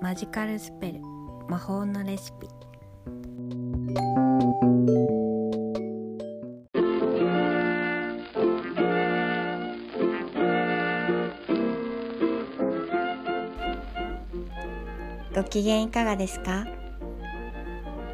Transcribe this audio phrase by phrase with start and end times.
[0.00, 1.00] マジカルスペル
[1.48, 2.48] 魔法のレシピ。
[15.34, 16.64] ご機嫌いかがですか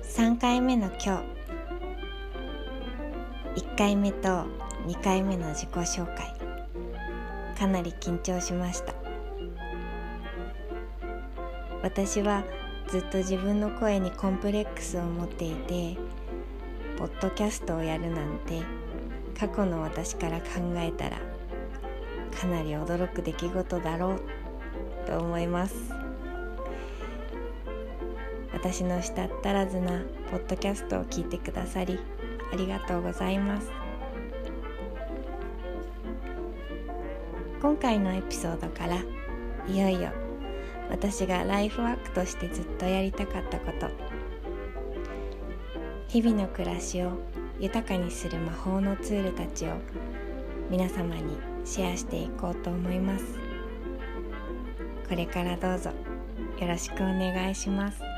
[0.03, 1.23] ？3回目の今
[3.55, 3.63] 日。
[3.63, 4.29] 1回目と
[4.87, 6.35] 2回目の自己紹介。
[7.59, 9.04] かなり緊張しました。
[11.85, 12.45] 私は
[12.89, 15.99] ずっと自分の声にコンプレックスを持っていて
[16.97, 18.63] ポッドキャストをやるなんて
[19.39, 21.19] 過去の私から考えたら
[22.41, 24.21] かなり驚く出来事だろう
[25.07, 25.75] と思います。
[28.55, 31.99] 私のしたったらずなポッドキャストを聞いてくださり
[32.51, 33.71] ありがとうございます。
[37.61, 39.03] 今回のエピソードから
[39.69, 40.24] いよいよ
[40.91, 43.89] 私がライフワークとしてずっとやりたかったこと。
[46.09, 47.13] 日々の暮らしを
[47.59, 49.73] 豊かにする魔法のツールたちを
[50.71, 53.25] 皆様にシェアしていこうと思います。
[55.09, 55.91] これからどうぞ
[56.61, 58.14] よろしくお願いします。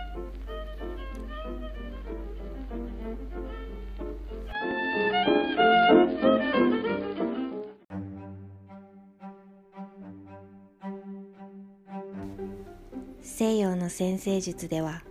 [13.28, 15.02] 西洋の先生術では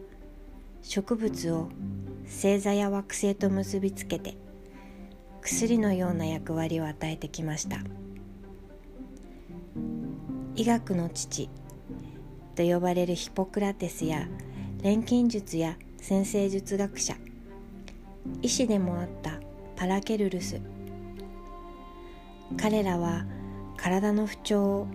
[0.81, 1.67] 植物を
[2.23, 4.37] 星座や惑星と結びつけて
[5.41, 7.79] 薬のような役割を与えてきました。
[10.55, 11.49] 医学の父
[12.55, 14.29] と呼ばれるヒポクラテスや
[14.81, 17.15] 錬金術や先生術学者
[18.41, 19.41] 医師でもあった
[19.75, 20.61] パラケルルス。
[22.57, 23.25] 彼らは
[23.75, 24.87] 体の不調を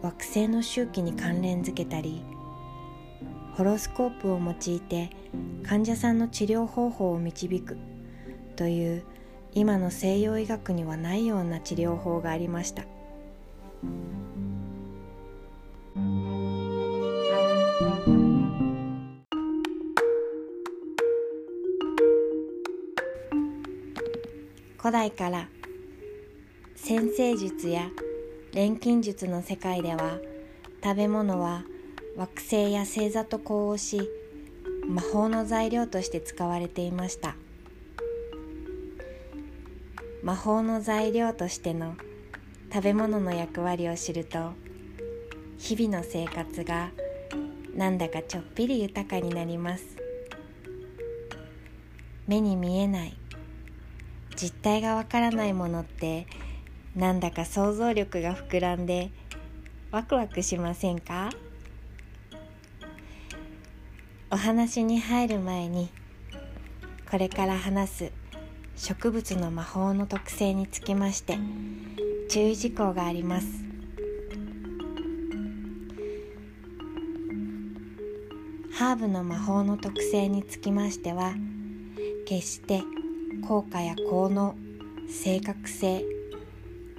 [0.00, 2.24] 惑星の周期に関連づけたり
[3.58, 5.10] ホロスコープを用いて
[5.66, 7.76] 患者さんの治療方法を導く
[8.54, 9.04] という
[9.52, 12.84] 今の西洋医学にはないような治療法がありました。
[24.76, 25.48] 古代から
[26.76, 27.90] 先生術や
[28.52, 30.18] 錬金術の世界では
[30.80, 31.64] 食べ物は
[32.18, 34.10] 惑星や星座と呼応し
[34.88, 37.36] 魔法の材料として使われていました。
[40.24, 41.94] 魔法の材料としての
[42.72, 44.50] 食べ物の役割を知ると
[45.58, 46.90] 日々の生活が
[47.76, 49.84] なんだかちょっぴり豊かになります。
[52.26, 53.16] 目に見えない
[54.34, 56.26] 実体がわからないものって
[56.96, 59.12] なんだか想像力が膨らんで
[59.92, 61.30] ワクワクしませんか？
[64.30, 65.88] お話に入る前に
[67.10, 68.12] これから話す
[68.76, 71.38] 植物の魔法の特性につきまして
[72.28, 73.46] 注意事項があります。
[78.74, 81.32] ハーブの魔法の特性につきましては
[82.26, 82.82] 決して
[83.48, 84.54] 効果や効能
[85.08, 86.04] 正確性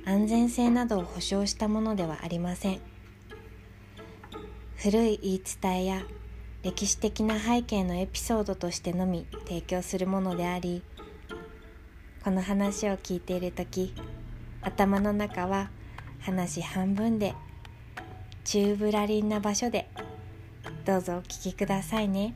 [0.04, 2.82] 安全性などを保証したものではありません。
[4.78, 6.02] 古い言い伝えや
[6.62, 10.84] 歴史的な背景のエピソードとしてのみ提供するものであり
[12.22, 13.94] この話を聞いている時
[14.62, 15.70] 頭の中は
[16.20, 17.34] 話半分で
[18.44, 19.90] 宙ぶらりんな場所で
[20.84, 22.36] どうぞお聞きくださいね。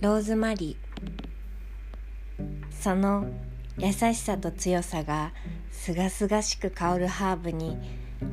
[0.00, 3.26] ローズマリーその
[3.76, 5.32] 優しさと強さが
[5.70, 7.76] すがすがしく香るハーブに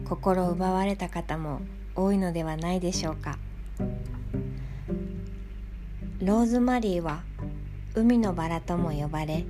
[0.06, 1.59] 心奪われた方も
[1.94, 3.38] 多いのではないでしょうか。
[6.21, 7.24] ローズマリーは
[7.95, 9.45] 海のバラとも呼ばれ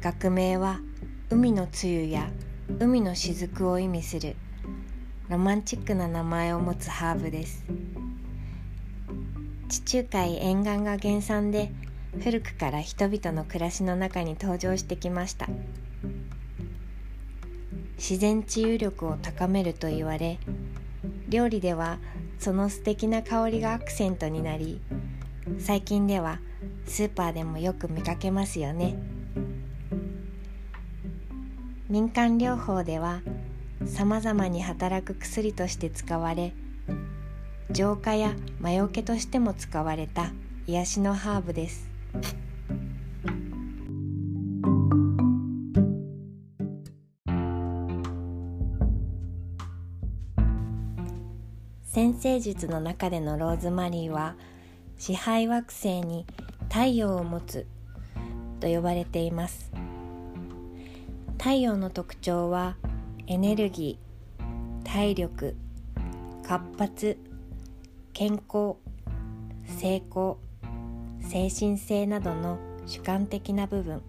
[0.00, 0.80] 学名は
[1.30, 2.28] 海の露や
[2.80, 4.34] 海の雫を意味する
[5.28, 7.64] ロマンチックな名前を持つハーブです。
[9.68, 11.72] 地中海沿岸が原産で
[12.22, 15.48] 古くから人々の暮らしの中に登場してきました。
[17.96, 20.38] 自然治癒力を高めると言われ
[21.28, 21.98] 料理では
[22.38, 24.80] その素敵な香りがアクセントになり
[25.58, 26.38] 最近では
[26.86, 28.96] スーパーでもよく見かけますよね。
[31.88, 33.20] 民間療法では
[33.86, 36.52] さまざまに働く薬として使われ
[37.74, 40.30] 浄化や魔除けとしても使われた
[40.68, 41.90] 癒しのハーブです。
[51.82, 54.36] 先生術の中でのローズマリーは
[54.96, 56.26] 支配惑星に
[56.72, 57.66] 太陽を持つ
[58.60, 59.72] と呼ばれています。
[61.38, 62.76] 太陽の特徴は
[63.26, 65.56] エネルギー体力
[66.46, 67.33] 活発
[68.14, 68.76] 健康
[69.80, 70.38] 成功
[71.18, 74.02] 精神性などの主観的な部分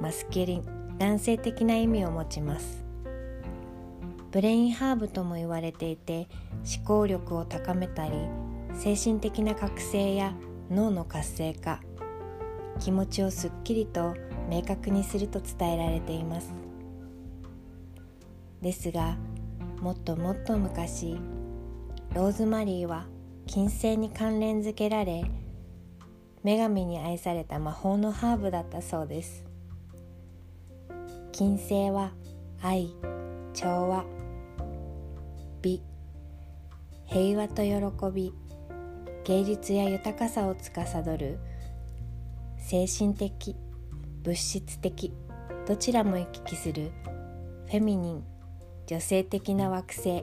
[0.00, 2.86] マスキリン男性的な意味を持ちます。
[4.30, 6.26] ブレインハーブとも言われていて
[6.74, 8.12] 思考力を高めたり
[8.72, 10.32] 精神的な覚醒や
[10.70, 11.82] 脳の活性化
[12.80, 14.14] 気持ちをすっきりと
[14.48, 16.54] 明確にすると伝えられています。
[18.62, 19.18] ですが
[19.82, 21.18] もっともっと昔
[22.14, 23.06] ローズマリーは
[23.46, 25.24] 金星に関連づけられ
[26.44, 29.46] 女神に愛された魔法のハーブだったそうです。
[31.32, 32.12] 金星は
[32.60, 32.90] 愛
[33.54, 34.04] 調和
[35.62, 35.82] 美
[37.06, 38.34] 平和と喜び
[39.24, 40.82] 芸術や豊かさを司
[41.16, 41.38] る
[42.58, 43.56] 精神的
[44.22, 45.14] 物質的
[45.66, 46.92] どちらも行き来する
[47.68, 48.24] フェミニン
[48.86, 50.22] 女性的な惑星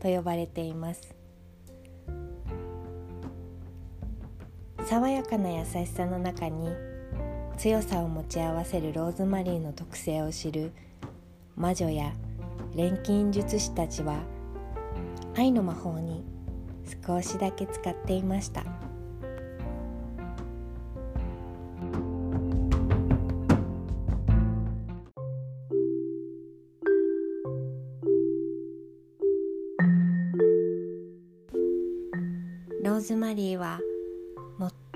[0.00, 1.19] と呼ばれています。
[4.90, 6.68] 爽やかな優しさの中に
[7.56, 10.72] 強さを持ち合わせるローズマリーの特性を知る
[11.54, 12.12] 魔女や
[12.74, 14.18] 錬金術師たちは
[15.36, 16.24] 愛の魔法に
[17.06, 18.64] 少しだけ使っていました。
[32.82, 33.78] ローズマリーは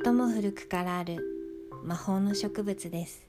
[0.05, 1.17] 最も古くからある
[1.83, 3.27] 魔法の植物です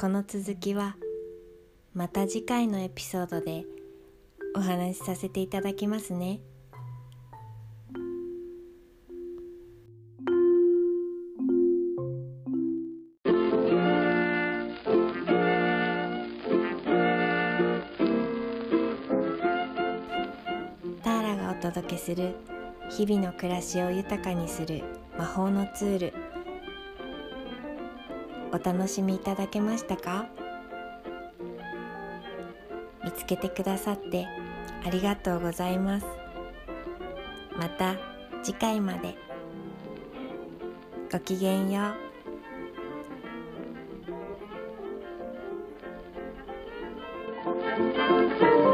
[0.00, 0.96] この続きは
[1.92, 3.66] また次回のエピソードで
[4.56, 6.40] お話しさせていただきますね。
[21.04, 22.34] ターラがお届けする
[22.90, 24.82] 日々の暮らしを豊かにする
[25.16, 26.14] 魔法のツール。
[28.50, 30.26] お楽しみいただけましたか？
[33.04, 34.26] 見つけてくださって
[34.84, 36.06] ありがとうございます。
[37.58, 37.96] また
[38.42, 39.16] 次回まで。
[41.10, 41.82] ごきげんよ
[48.64, 48.67] う。